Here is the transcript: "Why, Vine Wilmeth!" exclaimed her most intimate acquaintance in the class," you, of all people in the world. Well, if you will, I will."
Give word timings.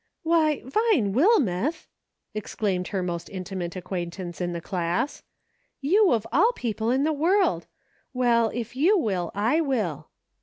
"Why, 0.23 0.63
Vine 0.65 1.13
Wilmeth!" 1.13 1.85
exclaimed 2.33 2.87
her 2.87 3.03
most 3.03 3.29
intimate 3.29 3.75
acquaintance 3.75 4.41
in 4.41 4.51
the 4.51 4.59
class," 4.59 5.21
you, 5.79 6.11
of 6.11 6.25
all 6.31 6.53
people 6.53 6.89
in 6.89 7.03
the 7.03 7.13
world. 7.13 7.67
Well, 8.11 8.49
if 8.51 8.75
you 8.75 8.97
will, 8.97 9.29
I 9.35 9.61
will." 9.63 10.09